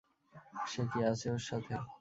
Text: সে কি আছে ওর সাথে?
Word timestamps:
সে 0.65 0.81
কি 0.91 0.99
আছে 1.11 1.27
ওর 1.33 1.43
সাথে? 1.47 1.73